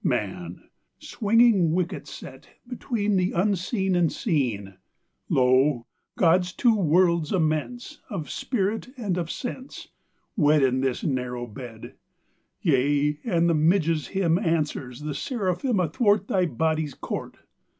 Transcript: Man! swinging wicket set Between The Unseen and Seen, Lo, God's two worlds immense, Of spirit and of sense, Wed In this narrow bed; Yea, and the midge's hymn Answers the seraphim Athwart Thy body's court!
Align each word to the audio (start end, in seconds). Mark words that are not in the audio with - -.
Man! 0.03 0.63
swinging 0.97 1.73
wicket 1.73 2.07
set 2.07 2.49
Between 2.67 3.17
The 3.17 3.33
Unseen 3.33 3.95
and 3.95 4.11
Seen, 4.11 4.77
Lo, 5.29 5.85
God's 6.17 6.53
two 6.53 6.75
worlds 6.75 7.31
immense, 7.31 8.01
Of 8.09 8.31
spirit 8.31 8.89
and 8.97 9.15
of 9.19 9.29
sense, 9.29 9.89
Wed 10.35 10.63
In 10.63 10.81
this 10.81 11.03
narrow 11.03 11.45
bed; 11.45 11.93
Yea, 12.63 13.19
and 13.23 13.47
the 13.47 13.53
midge's 13.53 14.07
hymn 14.07 14.39
Answers 14.39 15.01
the 15.01 15.13
seraphim 15.13 15.79
Athwart 15.79 16.27
Thy 16.27 16.47
body's 16.47 16.95
court! 16.95 17.37